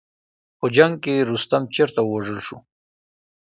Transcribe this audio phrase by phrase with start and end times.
[0.59, 2.57] په جنګ کې رستم چېرته ووژل شو.